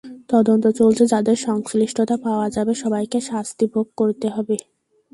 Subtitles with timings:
[0.29, 4.55] তদন্ত চলছে, যাঁদের সংশ্লিষ্টতা পাওয়া যাবে, সবাইকে শাস্তি ভোগ করতে হবে।